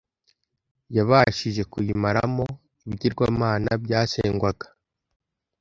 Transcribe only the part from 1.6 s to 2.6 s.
kuyimaramo